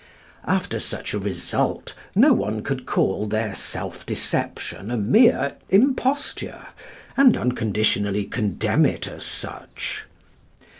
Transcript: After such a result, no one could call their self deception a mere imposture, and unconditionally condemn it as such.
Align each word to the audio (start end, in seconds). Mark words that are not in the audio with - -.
After 0.47 0.79
such 0.79 1.13
a 1.13 1.19
result, 1.19 1.93
no 2.15 2.33
one 2.33 2.63
could 2.63 2.87
call 2.87 3.27
their 3.27 3.53
self 3.53 4.03
deception 4.03 4.89
a 4.89 4.97
mere 4.97 5.57
imposture, 5.69 6.65
and 7.15 7.37
unconditionally 7.37 8.25
condemn 8.25 8.87
it 8.87 9.07
as 9.07 9.23
such. 9.23 10.05